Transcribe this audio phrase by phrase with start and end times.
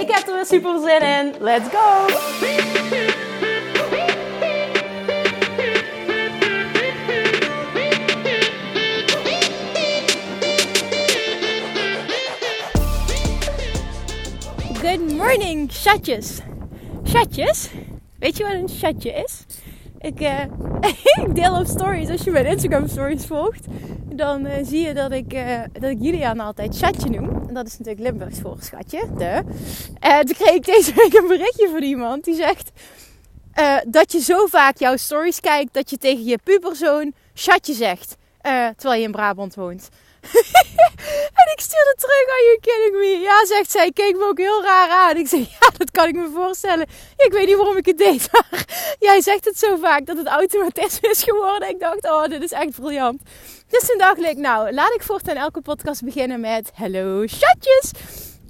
[0.00, 1.34] Ik heb er weer super zin in.
[1.40, 2.06] Let's go!
[14.80, 16.40] Good morning, chatjes.
[17.04, 17.68] Chatjes?
[18.18, 19.44] Weet je wat een chatje is?
[20.06, 20.40] Ik, uh,
[21.26, 22.08] ik deel op stories.
[22.08, 23.64] Als je mijn Instagram stories volgt,
[24.14, 27.48] dan uh, zie je dat ik, uh, dat ik Julian altijd chatje noem.
[27.48, 29.08] En dat is natuurlijk Limburgs voor schatje.
[29.16, 29.42] De.
[30.24, 32.70] toen kreeg ik deze week een berichtje van iemand die zegt
[33.86, 38.16] dat je zo vaak jouw stories kijkt dat je tegen je puberzoon chatje zegt.
[38.76, 39.88] terwijl je in Brabant woont.
[41.40, 43.20] en ik stuurde terug, are you kidding me?
[43.20, 45.16] Ja, zegt zij, keek me ook heel raar aan.
[45.16, 46.86] Ik zeg, ja, dat kan ik me voorstellen.
[47.16, 48.64] Ik weet niet waarom ik het deed, maar
[48.98, 51.68] jij zegt het zo vaak dat het automatisme is geworden.
[51.68, 53.20] Ik dacht, oh, dit is echt briljant.
[53.68, 57.90] Dus toen dacht ik, nou, laat ik voortaan elke podcast beginnen met, hello, chatjes.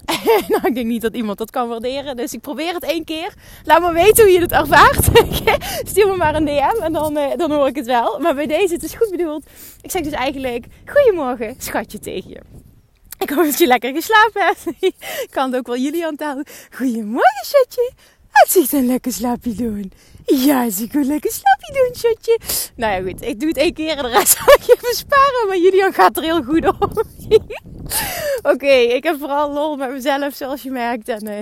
[0.49, 2.17] nou, ik denk niet dat iemand dat kan waarderen.
[2.17, 3.35] Dus ik probeer het één keer.
[3.65, 5.05] Laat me weten hoe je het ervaart.
[5.91, 8.19] Stuur me maar een DM en dan, uh, dan hoor ik het wel.
[8.21, 9.45] Maar bij deze, het is goed bedoeld.
[9.81, 12.41] Ik zeg dus eigenlijk: Goedemorgen, schatje tegen je.
[13.19, 14.67] Ik hoop dat je lekker geslapen hebt.
[15.25, 17.93] ik kan het ook wel jullie aan Goedemorgen, schatje.
[18.31, 19.93] Het ziet een lekker slaapje doen.
[20.27, 22.39] Ja, zie ik een lekker slaapje doen, schatje.
[22.77, 23.23] Nou ja, goed.
[23.23, 25.47] Ik doe het één keer en de rest zal ik je besparen.
[25.47, 27.05] Maar Julian gaat er heel goed op.
[28.53, 31.09] Oké, ik heb vooral lol met mezelf, zoals je merkt.
[31.09, 31.39] En uh,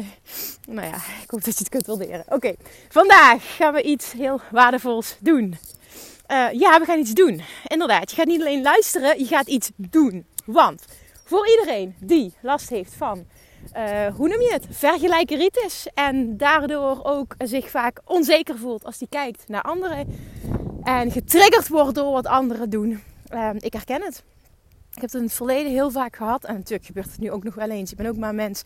[0.68, 2.24] nou ja, ik hoop dat je het kunt waarderen.
[2.28, 2.54] Oké,
[2.88, 5.58] vandaag gaan we iets heel waardevols doen.
[6.28, 7.42] Uh, ja, we gaan iets doen.
[7.66, 10.26] Inderdaad, je gaat niet alleen luisteren, je gaat iets doen.
[10.44, 10.84] Want
[11.24, 13.26] voor iedereen die last heeft van,
[13.76, 15.86] uh, hoe noem je het, vergelijkeritis.
[15.94, 20.06] En daardoor ook zich vaak onzeker voelt als die kijkt naar anderen.
[20.82, 23.02] En getriggerd wordt door wat anderen doen.
[23.58, 24.22] ik herken het.
[24.94, 26.44] Ik heb het in het verleden heel vaak gehad.
[26.44, 27.90] En natuurlijk gebeurt het nu ook nog wel eens.
[27.90, 28.62] Ik ben ook maar mens.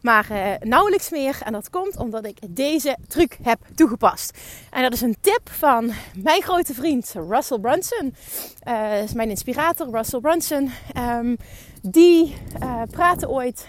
[0.00, 1.38] Maar uh, nauwelijks meer.
[1.44, 4.38] En dat komt omdat ik deze truc heb toegepast.
[4.70, 8.14] En dat is een tip van mijn grote vriend Russell Brunson.
[8.60, 10.70] Dat is mijn inspirator, Russell Brunson.
[10.98, 11.36] Um,
[11.82, 13.68] die uh, praatte ooit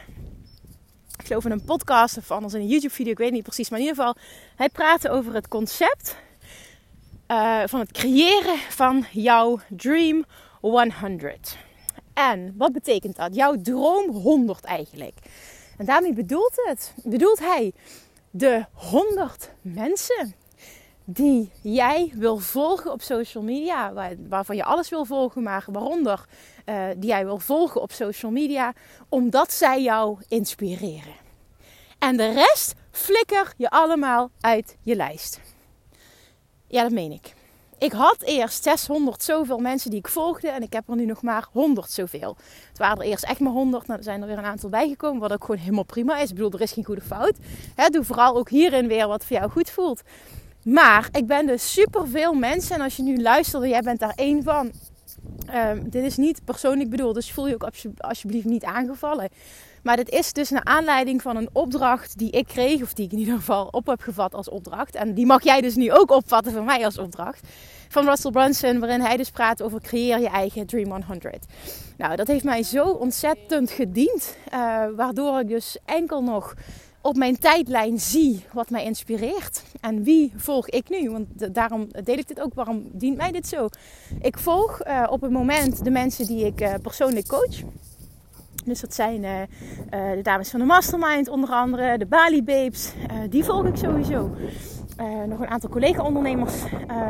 [1.23, 3.69] ik geloof in een podcast of anders in een YouTube video, ik weet niet precies.
[3.69, 4.15] Maar in ieder geval,
[4.55, 6.15] hij praatte over het concept
[7.27, 10.25] uh, van het creëren van jouw Dream
[10.61, 11.57] 100.
[12.13, 13.35] En wat betekent dat?
[13.35, 15.13] Jouw droom 100 eigenlijk.
[15.77, 17.73] En daarmee bedoelt het, bedoelt hij
[18.29, 20.33] de 100 mensen
[21.05, 26.25] die jij wil volgen op social media, waar, waarvan je alles wil volgen, maar waaronder
[26.65, 28.73] uh, die jij wil volgen op social media,
[29.09, 31.13] omdat zij jou inspireren.
[31.99, 35.39] En de rest flikker je allemaal uit je lijst.
[36.67, 37.33] Ja, dat meen ik.
[37.77, 41.21] Ik had eerst 600 zoveel mensen die ik volgde en ik heb er nu nog
[41.21, 42.37] maar 100 zoveel.
[42.69, 45.21] Het waren er eerst echt maar 100, nou er zijn er weer een aantal bijgekomen,
[45.21, 46.29] wat ook gewoon helemaal prima is.
[46.29, 47.37] Ik bedoel, er is geen goede fout.
[47.91, 50.01] doe vooral ook hierin weer wat voor jou goed voelt.
[50.63, 54.13] Maar ik ben dus super veel mensen en als je nu luistert, jij bent daar
[54.15, 54.71] één van.
[55.55, 59.29] Um, dit is niet persoonlijk bedoeld, dus voel je ook alsjeblieft niet aangevallen.
[59.83, 63.11] Maar dit is dus naar aanleiding van een opdracht die ik kreeg, of die ik
[63.11, 64.95] in ieder geval op heb gevat als opdracht.
[64.95, 67.47] En die mag jij dus nu ook opvatten van mij als opdracht.
[67.89, 71.45] Van Russell Brunson, waarin hij dus praat over creëer je eigen Dream 100.
[71.97, 76.53] Nou, dat heeft mij zo ontzettend gediend, uh, waardoor ik dus enkel nog
[77.03, 79.63] op mijn tijdlijn zie wat mij inspireert.
[79.81, 81.09] En wie volg ik nu?
[81.09, 82.53] Want daarom deel ik dit ook.
[82.53, 83.67] Waarom dient mij dit zo?
[84.21, 87.61] Ik volg uh, op het moment de mensen die ik uh, persoonlijk coach.
[88.65, 89.41] Dus dat zijn uh,
[89.89, 92.93] de dames van de Mastermind onder andere, de Bali Babes.
[93.29, 94.35] Die volg ik sowieso.
[95.27, 96.63] Nog een aantal collega-ondernemers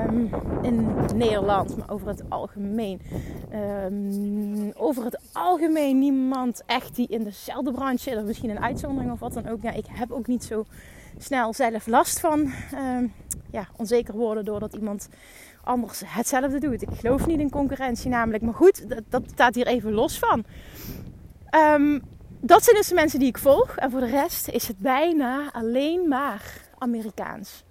[0.08, 0.30] um,
[0.62, 3.02] in Nederland, maar over het algemeen.
[3.54, 8.18] Um, over het algemeen niemand echt die in dezelfde branche zit.
[8.18, 9.62] Of misschien een uitzondering of wat dan ook.
[9.62, 10.66] Ja, ik heb ook niet zo
[11.18, 12.40] snel zelf last van
[12.76, 13.14] um,
[13.52, 15.10] ja, onzeker worden doordat iemand
[15.64, 16.82] anders hetzelfde doet.
[16.82, 18.44] Ik geloof niet in concurrentie namelijk.
[18.44, 20.44] Maar goed, dat, dat staat hier even los van.
[22.40, 23.76] Dat zijn dus de mensen die ik volg.
[23.76, 27.64] En voor de rest is het bijna alleen maar Amerikaans.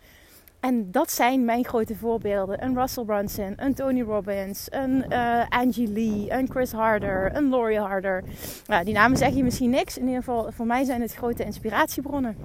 [0.63, 2.65] En dat zijn mijn grote voorbeelden.
[2.65, 7.79] Een Russell Brunson, een Tony Robbins, een uh, Angie Lee, een Chris Harder, een Laurie
[7.79, 8.25] Harder.
[8.67, 9.99] Nou, die namen zeg je misschien niks.
[9.99, 12.37] In ieder geval, voor mij zijn het grote inspiratiebronnen.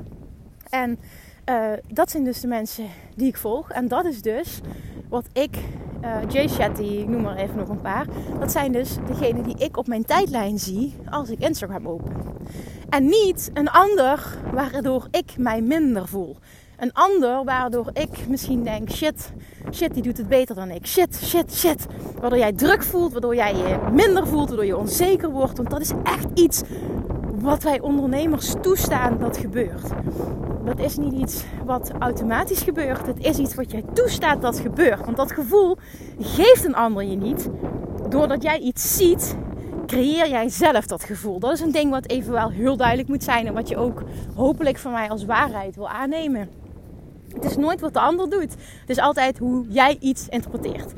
[0.69, 0.99] En
[1.49, 2.85] uh, dat zijn dus de mensen
[3.15, 3.71] die ik volg.
[3.71, 4.61] En dat is dus
[5.09, 5.57] wat ik,
[6.03, 8.05] uh, Jay Shetty, ik noem maar even nog een paar.
[8.39, 12.13] Dat zijn dus degenen die ik op mijn tijdlijn zie als ik Instagram open.
[12.89, 16.37] En niet een ander waardoor ik mij minder voel.
[16.77, 19.31] Een ander waardoor ik misschien denk: shit,
[19.73, 20.85] shit, die doet het beter dan ik.
[20.85, 21.85] Shit, shit, shit.
[22.19, 25.57] Waardoor jij druk voelt, waardoor jij je minder voelt, waardoor je onzeker wordt.
[25.57, 26.61] Want dat is echt iets
[27.39, 29.89] wat wij ondernemers toestaan dat gebeurt.
[30.65, 33.05] Dat is niet iets wat automatisch gebeurt.
[33.05, 35.05] Het is iets wat jij toestaat dat gebeurt.
[35.05, 35.77] Want dat gevoel
[36.19, 37.49] geeft een ander je niet.
[38.09, 39.35] Doordat jij iets ziet,
[39.85, 41.39] creëer jij zelf dat gevoel.
[41.39, 43.47] Dat is een ding wat even wel heel duidelijk moet zijn.
[43.47, 44.03] En wat je ook
[44.35, 46.65] hopelijk van mij als waarheid wil aannemen.
[47.41, 48.51] Het is nooit wat de ander doet.
[48.79, 50.93] Het is altijd hoe jij iets interpreteert.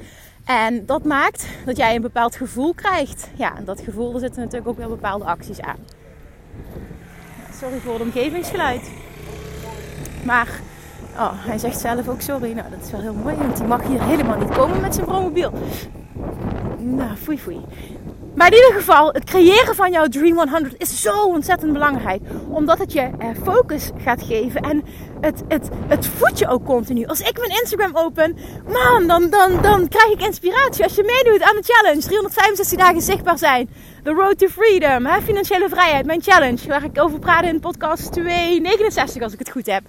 [0.46, 3.30] En dat maakt dat jij een bepaald gevoel krijgt.
[3.36, 5.78] Ja, en dat gevoel, daar zitten natuurlijk ook wel bepaalde acties aan.
[7.54, 8.92] Sorry voor het omgevingsgeluid.
[10.24, 10.60] Maar
[11.16, 12.52] oh, hij zegt zelf ook sorry.
[12.52, 13.36] Nou, dat is wel heel mooi.
[13.36, 15.52] Want hij mag hier helemaal niet komen met zijn promobiel.
[16.78, 17.62] Nou, foei foei.
[18.36, 22.22] Maar in ieder geval, het creëren van jouw Dream 100 is zo ontzettend belangrijk.
[22.50, 24.62] Omdat het je eh, focus gaat geven.
[24.62, 24.84] En
[25.22, 27.06] het, het, het voedt je ook continu.
[27.06, 28.38] Als ik mijn Instagram open,
[28.68, 30.84] man, dan, dan, dan krijg ik inspiratie.
[30.84, 33.70] Als je meedoet aan de challenge, 365 dagen zichtbaar zijn.
[34.04, 35.22] The Road to Freedom, hè?
[35.22, 36.68] financiële vrijheid, mijn challenge.
[36.68, 39.84] Waar ik over praat in podcast 269 als ik het goed heb.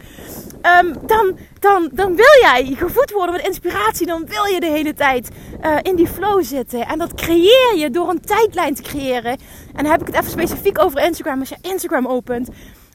[0.83, 4.07] Um, dan, dan, dan wil jij gevoed worden met inspiratie.
[4.07, 5.29] Dan wil je de hele tijd
[5.65, 6.87] uh, in die flow zitten.
[6.87, 9.33] En dat creëer je door een tijdlijn te creëren.
[9.75, 11.41] En dan heb ik het even specifiek over Instagram.
[11.41, 12.49] Als je Instagram opent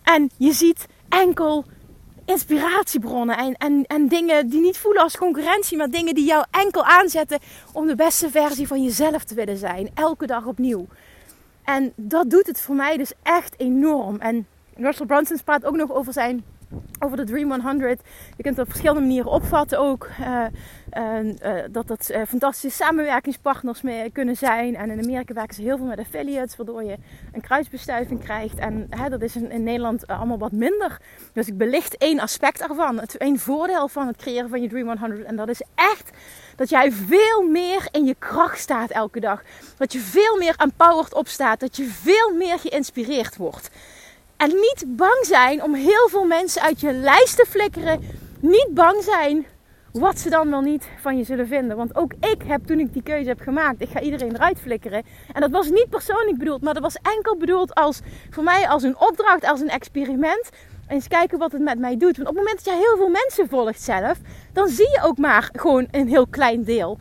[0.03, 1.65] en je ziet enkel
[2.25, 6.83] inspiratiebronnen en, en, en dingen die niet voelen als concurrentie, maar dingen die jou enkel
[6.83, 7.39] aanzetten
[7.71, 9.89] om de beste versie van jezelf te willen zijn.
[9.93, 10.87] Elke dag opnieuw.
[11.63, 14.19] En dat doet het voor mij dus echt enorm.
[14.19, 16.43] En Russell Brunson praat ook nog over zijn
[16.99, 18.01] over de Dream 100.
[18.37, 20.09] Je kunt het op verschillende manieren opvatten ook.
[20.19, 20.45] Uh,
[20.97, 24.75] uh, dat dat uh, fantastische samenwerkingspartners mee kunnen zijn.
[24.75, 26.97] En in Amerika werken ze heel veel met affiliates, waardoor je
[27.33, 28.57] een kruisbestuiving krijgt.
[28.57, 30.97] En hè, dat is in, in Nederland allemaal wat minder.
[31.33, 32.99] Dus ik belicht één aspect ervan.
[32.99, 35.23] Het één voordeel van het creëren van je Dream 100.
[35.23, 36.11] En dat is echt
[36.55, 39.41] dat jij veel meer in je kracht staat elke dag.
[39.77, 41.59] Dat je veel meer empowered opstaat.
[41.59, 43.69] Dat je veel meer geïnspireerd wordt.
[44.37, 48.03] En niet bang zijn om heel veel mensen uit je lijst te flikkeren.
[48.39, 49.45] Niet bang zijn
[49.91, 51.77] wat ze dan wel niet van je zullen vinden.
[51.77, 55.03] Want ook ik heb toen ik die keuze heb gemaakt, ik ga iedereen eruit flikkeren.
[55.33, 57.99] En dat was niet persoonlijk bedoeld, maar dat was enkel bedoeld als
[58.29, 60.49] voor mij als een opdracht, als een experiment.
[60.87, 62.17] Eens kijken wat het met mij doet.
[62.17, 64.17] Want op het moment dat je heel veel mensen volgt zelf,
[64.53, 66.97] dan zie je ook maar gewoon een heel klein deel.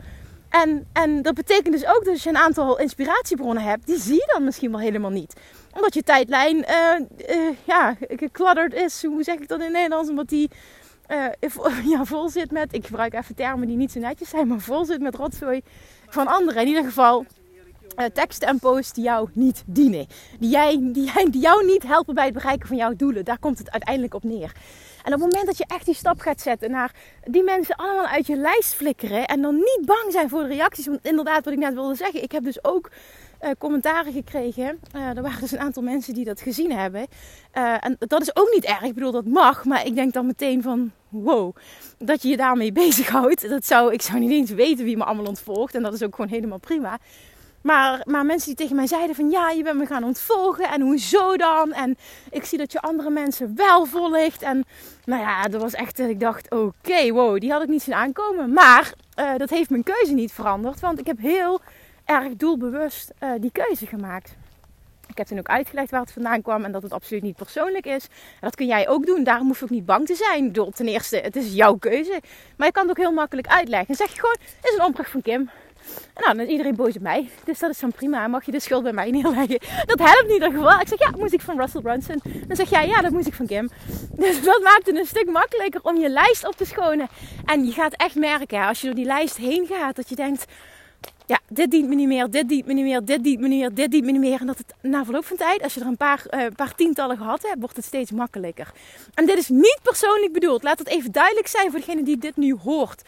[0.63, 4.31] En, en dat betekent dus ook dat je een aantal inspiratiebronnen hebt, die zie je
[4.33, 5.35] dan misschien wel helemaal niet.
[5.73, 9.05] Omdat je tijdlijn uh, uh, ja, gekladderd is.
[9.05, 10.11] Hoe zeg ik dat in Nederlands?
[10.11, 10.51] Omdat die
[11.09, 11.27] uh,
[11.93, 14.85] ja, vol zit met, ik gebruik even termen die niet zo netjes zijn, maar vol
[14.85, 15.63] zit met rotzooi
[16.09, 16.63] van anderen.
[16.63, 17.25] In ieder geval
[17.97, 20.07] uh, teksten en posts die jou niet dienen.
[20.39, 23.25] Die, jij, die, die jou niet helpen bij het bereiken van jouw doelen.
[23.25, 24.53] Daar komt het uiteindelijk op neer.
[25.03, 26.93] En op het moment dat je echt die stap gaat zetten naar
[27.25, 29.27] die mensen allemaal uit je lijst flikkeren.
[29.27, 30.87] En dan niet bang zijn voor de reacties.
[30.87, 32.23] Want inderdaad, wat ik net wilde zeggen.
[32.23, 32.91] Ik heb dus ook
[33.43, 34.79] uh, commentaren gekregen.
[34.97, 37.07] Uh, er waren dus een aantal mensen die dat gezien hebben.
[37.53, 38.83] En dat is ook niet erg.
[38.83, 39.65] Ik bedoel, dat mag.
[39.65, 41.57] Maar ik denk dan meteen van, wow,
[41.99, 43.49] dat je je daarmee bezighoudt.
[43.49, 45.75] Dat zou, ik zou niet eens weten wie me allemaal ontvolgt.
[45.75, 46.99] En dat is ook gewoon helemaal prima.
[47.65, 50.81] Maar, maar mensen die tegen mij zeiden van ja, je bent me gaan ontvolgen en
[50.81, 51.73] hoezo dan?
[51.73, 51.97] En
[52.31, 54.43] ik zie dat je andere mensen wel volgt.
[54.43, 54.65] En
[55.05, 57.95] nou ja, dat was echt dat ik dacht, oké, wow, die had ik niet zien
[57.95, 58.53] aankomen.
[58.53, 61.61] Maar uh, dat heeft mijn keuze niet veranderd, want ik heb heel
[62.05, 64.35] erg doelbewust uh, die keuze gemaakt.
[65.07, 67.87] Ik heb toen ook uitgelegd waar het vandaan kwam en dat het absoluut niet persoonlijk
[67.87, 68.05] is.
[68.05, 69.25] En dat kun jij ook doen.
[69.25, 70.53] Daarom hoef je ook niet bang te zijn.
[70.53, 72.21] Door ten eerste, het is jouw keuze.
[72.57, 73.87] Maar je kan het ook heel makkelijk uitleggen.
[73.87, 75.51] Dan zeg je gewoon, is een opdracht van Kim.
[76.15, 77.29] En nou, dan is iedereen boos op mij.
[77.45, 78.27] Dus dat is dan prima.
[78.27, 79.59] Mag je de schuld bij mij neerleggen?
[79.87, 80.81] Dat helpt niet in ieder geval.
[80.81, 82.21] Ik zeg, ja, muziek van Russell Brunson.
[82.47, 83.71] Dan zeg jij, ja, dat muziek van Kim.
[84.13, 87.09] Dus dat maakt het een stuk makkelijker om je lijst op te schonen.
[87.45, 90.45] En je gaat echt merken, als je door die lijst heen gaat, dat je denkt...
[91.27, 93.61] Ja, dit dient me niet meer, dit dient me niet meer, dit dient me niet
[93.61, 94.41] meer, dit dient me niet meer.
[94.41, 97.17] En dat het na verloop van tijd, als je er een paar, uh, paar tientallen
[97.17, 98.73] gehad hebt, wordt het steeds makkelijker.
[99.15, 100.63] En dit is niet persoonlijk bedoeld.
[100.63, 103.03] Laat het even duidelijk zijn voor degene die dit nu hoort.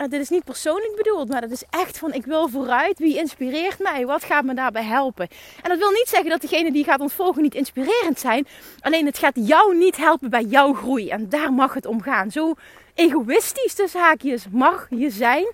[0.00, 2.98] Uh, dit is niet persoonlijk bedoeld, maar dat is echt van ik wil vooruit.
[2.98, 4.06] Wie inspireert mij?
[4.06, 5.28] Wat gaat me daarbij helpen?
[5.62, 8.46] En dat wil niet zeggen dat degene die gaat ontvolgen niet inspirerend zijn.
[8.80, 11.08] Alleen het gaat jou niet helpen bij jouw groei.
[11.08, 12.30] En daar mag het om gaan.
[12.30, 12.54] Zo
[12.94, 15.52] egoïstisch de zaakjes mag je zijn.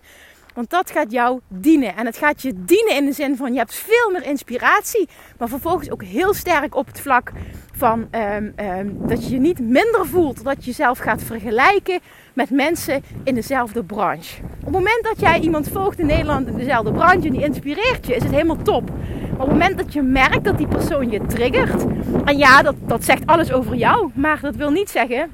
[0.57, 1.97] Want dat gaat jou dienen.
[1.97, 5.09] En het gaat je dienen in de zin van je hebt veel meer inspiratie.
[5.39, 7.33] Maar vervolgens ook heel sterk op het vlak
[7.73, 10.45] van um, um, dat je je niet minder voelt.
[10.45, 12.01] Dat je jezelf gaat vergelijken
[12.33, 14.43] met mensen in dezelfde branche.
[14.43, 18.07] Op het moment dat jij iemand volgt in Nederland in dezelfde branche en die inspireert
[18.07, 18.91] je, is het helemaal top.
[18.91, 21.85] Maar op het moment dat je merkt dat die persoon je triggert.
[22.25, 24.11] En ja, dat, dat zegt alles over jou.
[24.15, 25.31] Maar dat wil niet zeggen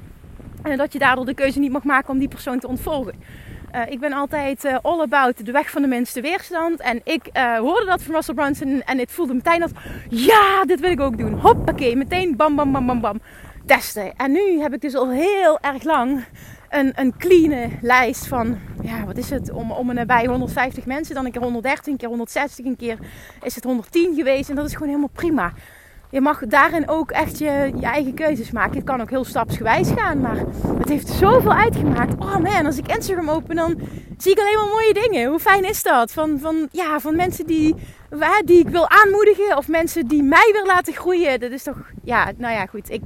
[0.66, 3.14] uh, dat je daardoor de keuze niet mag maken om die persoon te ontvolgen.
[3.74, 6.80] Uh, ik ben altijd uh, all about de weg van de minste weerstand.
[6.80, 9.70] En ik uh, hoorde dat van Russell Brunson en het voelde meteen als...
[10.08, 11.38] Ja, dit wil ik ook doen.
[11.38, 13.20] Hoppakee, meteen bam, bam, bam, bam, bam.
[13.66, 14.16] Testen.
[14.16, 16.24] En nu heb ik dus al heel erg lang
[16.70, 18.58] een, een clean lijst van...
[18.82, 19.52] Ja, wat is het?
[19.52, 21.14] Om, om en nabij 150 mensen.
[21.14, 22.98] Dan een keer 130, een keer 160, een keer
[23.42, 24.50] is het 110 geweest.
[24.50, 25.52] En dat is gewoon helemaal prima
[26.12, 28.76] je mag daarin ook echt je, eigen keuzes maken.
[28.76, 30.36] Het kan ook heel stapsgewijs gaan, maar
[30.78, 32.14] het heeft zoveel uitgemaakt.
[32.18, 33.80] Oh man, als ik Instagram open, dan
[34.18, 35.28] zie ik alleen maar mooie dingen.
[35.28, 36.12] Hoe fijn is dat?
[36.12, 37.74] Van, van, ja, van mensen die,
[38.44, 41.40] die ik wil aanmoedigen of mensen die mij weer laten groeien.
[41.40, 42.90] Dat is toch, ja, nou ja, goed.
[42.90, 43.02] Ik,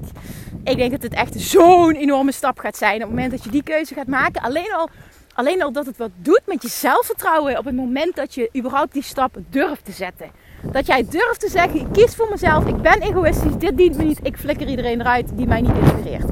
[0.64, 3.50] ik denk dat het echt zo'n enorme stap gaat zijn op het moment dat je
[3.50, 4.42] die keuze gaat maken.
[4.42, 4.88] Alleen al,
[5.34, 8.92] alleen al dat het wat doet met je zelfvertrouwen op het moment dat je überhaupt
[8.92, 10.30] die stap durft te zetten.
[10.73, 14.04] Dat jij durft te zeggen, ik kies voor mezelf, ik ben egoïstisch, dit dient me
[14.04, 16.26] niet, ik flikker iedereen eruit die mij niet inspireert.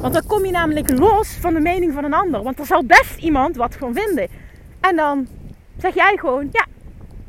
[0.00, 2.42] Want dan kom je namelijk los van de mening van een ander.
[2.42, 4.28] Want er zal best iemand wat van vinden.
[4.80, 5.26] En dan
[5.78, 6.66] zeg jij gewoon, ja,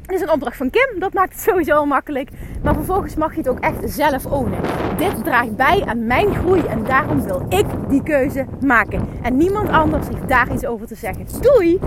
[0.02, 1.00] dit is een opdracht van Kim.
[1.00, 2.30] Dat maakt het sowieso makkelijk.
[2.64, 4.60] Maar vervolgens mag je het ook echt zelf ownen.
[4.98, 9.08] Dit draagt bij aan mijn groei en daarom wil ik die keuze maken.
[9.22, 11.26] En niemand anders heeft daar iets over te zeggen.
[11.42, 11.80] Doei!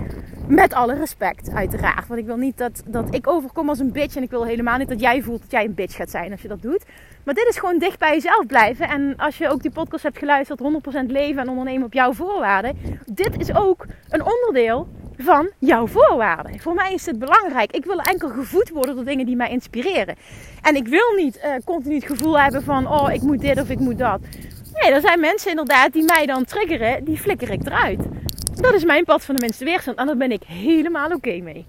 [0.50, 2.06] Met alle respect, uiteraard.
[2.06, 4.16] Want ik wil niet dat, dat ik overkom als een bitch.
[4.16, 6.42] En ik wil helemaal niet dat jij voelt dat jij een bitch gaat zijn als
[6.42, 6.84] je dat doet.
[7.24, 8.88] Maar dit is gewoon dicht bij jezelf blijven.
[8.88, 10.60] En als je ook die podcast hebt geluisterd,
[11.04, 12.76] 100% leven en ondernemen op jouw voorwaarden.
[13.06, 14.88] Dit is ook een onderdeel
[15.18, 16.60] van jouw voorwaarden.
[16.60, 17.72] Voor mij is het belangrijk.
[17.72, 20.16] Ik wil enkel gevoed worden door dingen die mij inspireren.
[20.62, 23.70] En ik wil niet uh, continu het gevoel hebben van, oh, ik moet dit of
[23.70, 24.20] ik moet dat.
[24.72, 28.00] Nee, er zijn mensen inderdaad die mij dan triggeren, die flikker ik eruit.
[28.60, 31.66] Dat is mijn pad van de minste weerstand en daar ben ik helemaal oké mee.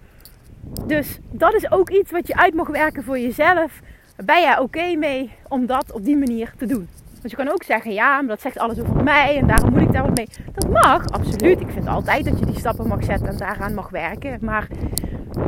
[0.85, 3.79] Dus dat is ook iets wat je uit mag werken voor jezelf.
[4.25, 6.87] Ben jij oké mee om dat op die manier te doen?
[7.11, 9.81] Want je kan ook zeggen, ja, maar dat zegt alles over mij en daarom moet
[9.81, 10.27] ik daar wat mee.
[10.53, 11.59] Dat mag, absoluut.
[11.59, 14.37] Ik vind altijd dat je die stappen mag zetten en daaraan mag werken.
[14.41, 14.67] Maar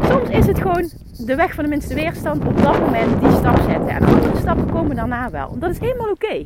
[0.10, 3.58] soms is het gewoon de weg van de minste weerstand op dat moment die stap
[3.58, 3.90] zetten.
[3.90, 5.60] En andere stappen komen daarna wel.
[5.60, 6.46] Dat is helemaal oké.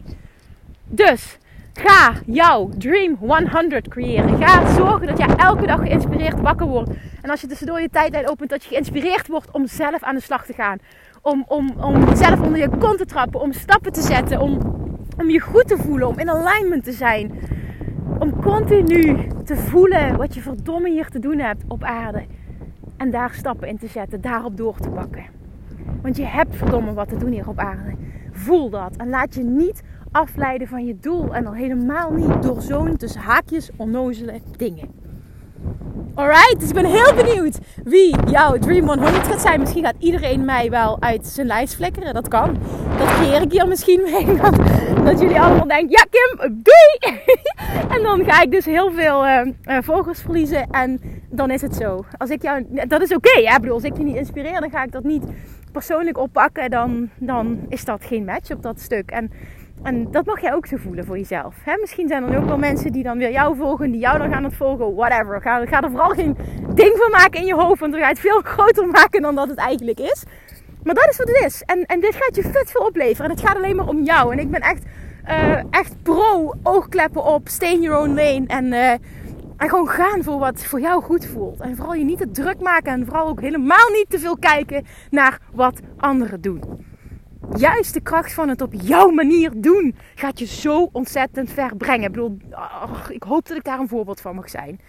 [0.86, 1.38] Dus
[1.78, 4.38] ga jouw Dream 100 creëren.
[4.38, 6.90] Ga zorgen dat jij elke dag geïnspireerd wakker wordt.
[7.22, 10.22] En als je tussendoor je tijdlijn opent, dat je geïnspireerd wordt om zelf aan de
[10.22, 10.78] slag te gaan.
[11.22, 14.60] Om, om, om zelf onder je kont te trappen, om stappen te zetten, om,
[15.18, 17.32] om je goed te voelen, om in alignment te zijn.
[18.20, 22.26] Om continu te voelen wat je verdomme hier te doen hebt op aarde.
[22.98, 25.26] En daar stappen in te zetten, daarop door te pakken.
[26.02, 27.96] Want je hebt verdomme wat te doen hier op aarde.
[28.32, 31.36] Voel dat en laat je niet afleiden van je doel.
[31.36, 35.06] En al helemaal niet door zo'n tussen haakjes onnozele dingen.
[36.18, 39.60] Alright, dus ik ben heel benieuwd wie jouw Dream 100 gaat zijn.
[39.60, 42.14] Misschien gaat iedereen mij wel uit zijn lijst flikkeren.
[42.14, 42.58] Dat kan.
[42.98, 44.36] Dat creëer ik hier misschien mee.
[44.42, 44.56] Dat,
[45.06, 47.22] dat jullie allemaal denken, ja Kim, doei!
[47.96, 49.42] en dan ga ik dus heel veel uh,
[49.82, 50.70] volgers verliezen.
[50.72, 52.06] En dan is het zo.
[52.18, 53.30] Als ik jou, dat is oké.
[53.30, 53.60] Okay, ja?
[53.60, 55.24] bedoel, als ik je niet inspireer, dan ga ik dat niet
[55.72, 56.70] persoonlijk oppakken.
[56.70, 59.12] Dan, dan is dat geen match op dat stuk.
[59.12, 59.32] En
[59.84, 61.56] en dat mag jij ook zo voelen voor jezelf.
[61.80, 64.44] Misschien zijn er ook wel mensen die dan weer jou volgen, die jou dan gaan
[64.44, 65.42] het volgen, whatever.
[65.42, 66.38] Ga, er vooral geen
[66.74, 69.36] ding van maken in je hoofd, want dan ga je het veel groter maken dan
[69.36, 70.24] dat het eigenlijk is.
[70.84, 71.64] Maar dat is wat het is.
[71.66, 73.30] En, en dit gaat je vet veel opleveren.
[73.30, 74.32] En het gaat alleen maar om jou.
[74.32, 74.84] En ik ben echt,
[75.30, 78.44] uh, echt pro oogkleppen op, stay your own lane.
[78.48, 78.92] En, uh,
[79.58, 81.60] en gewoon gaan voor wat voor jou goed voelt.
[81.60, 82.92] En vooral je niet te druk maken.
[82.92, 86.86] En vooral ook helemaal niet te veel kijken naar wat anderen doen
[87.56, 92.06] juist de kracht van het op jouw manier doen gaat je zo ontzettend ver brengen.
[92.06, 92.38] Ik bedoel,
[93.10, 94.80] ik hoop dat ik daar een voorbeeld van mag zijn.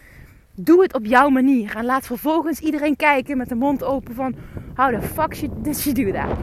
[0.54, 4.34] Doe het op jouw manier en laat vervolgens iedereen kijken met de mond open van
[4.74, 6.36] how the fuck did you do that?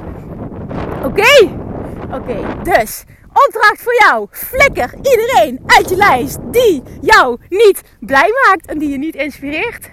[1.04, 1.64] Oké?
[2.12, 3.04] Oké, dus
[3.46, 4.28] opdracht voor jou.
[4.32, 9.90] Flikker iedereen uit je lijst die jou niet blij maakt en die je niet inspireert.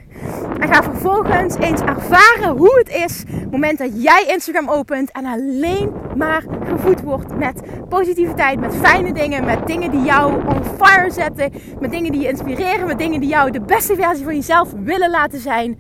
[0.61, 5.25] En ga vervolgens eens ervaren hoe het is het moment dat jij Instagram opent en
[5.25, 11.11] alleen maar gevoed wordt met positiviteit, met fijne dingen, met dingen die jou on fire
[11.11, 14.73] zetten, met dingen die je inspireren, met dingen die jou de beste versie van jezelf
[14.73, 15.79] willen laten zijn.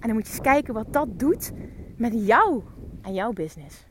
[0.00, 1.52] En dan moet je eens kijken wat dat doet
[1.96, 2.62] met jou
[3.02, 3.86] en jouw business.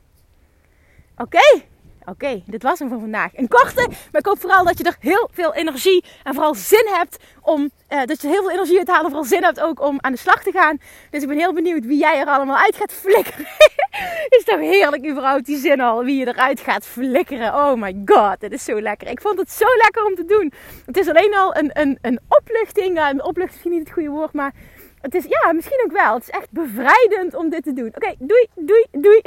[1.16, 1.62] Oké?
[2.08, 3.30] Oké, dit was hem voor vandaag.
[3.34, 6.86] Een korte, maar ik hoop vooral dat je er heel veel energie en vooral zin
[6.86, 9.80] hebt om, uh, dat je heel veel energie uit haalt en vooral zin hebt ook
[9.80, 10.78] om aan de slag te gaan.
[11.10, 13.46] Dus ik ben heel benieuwd wie jij er allemaal uit gaat flikkeren.
[14.38, 17.54] is toch heerlijk überhaupt die zin al, wie je eruit gaat flikkeren.
[17.54, 19.08] Oh my god, dit is zo lekker.
[19.08, 20.52] Ik vond het zo lekker om te doen.
[20.86, 24.32] Het is alleen al een, een, een opluchting, een opluchting is niet het goede woord,
[24.32, 24.52] maar
[25.00, 26.14] het is, ja, misschien ook wel.
[26.14, 27.92] Het is echt bevrijdend om dit te doen.
[27.94, 29.20] Oké, doei, doei, doei.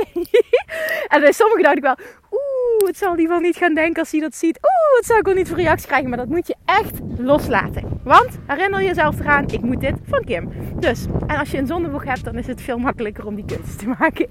[1.13, 1.97] en bij sommigen dacht ik wel,
[2.31, 2.48] oeh,
[2.87, 4.57] het zal die wel niet gaan denken als hij dat ziet.
[4.61, 6.09] Oeh, het zou ik wel niet voor reactie krijgen.
[6.09, 7.99] Maar dat moet je echt loslaten.
[8.03, 10.51] Want, herinner jezelf eraan, ik moet dit van Kim.
[10.79, 13.79] Dus, en als je een zondeboek hebt, dan is het veel makkelijker om die kunst
[13.79, 14.25] te maken.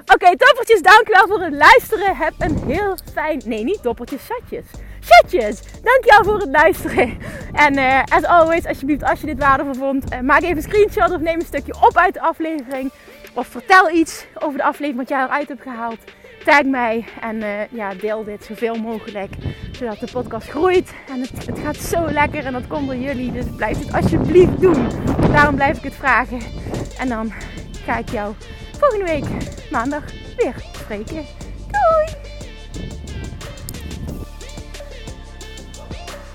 [0.00, 2.16] Oké, okay, toppertjes, dankjewel voor het luisteren.
[2.16, 4.66] Heb een heel fijn, nee, niet toppertjes, chatjes
[5.04, 5.62] chatjes.
[5.82, 7.18] Dankjewel voor het luisteren.
[7.52, 11.10] En uh, as always, alsjeblieft, als je dit waardevol vond, uh, maak even een screenshot
[11.10, 12.92] of neem een stukje op uit de aflevering.
[13.34, 15.98] Of vertel iets over de aflevering wat jij eruit hebt gehaald.
[16.44, 19.32] Tag mij en uh, ja, deel dit zoveel mogelijk.
[19.72, 20.94] Zodat de podcast groeit.
[21.08, 23.32] En het, het, gaat zo lekker en dat komt door jullie.
[23.32, 24.88] Dus blijf het alsjeblieft doen.
[25.32, 26.40] Daarom blijf ik het vragen.
[26.98, 27.32] En dan
[27.84, 28.34] ga ik jou
[28.78, 29.24] volgende week
[29.70, 30.04] maandag
[30.36, 31.43] weer spreken.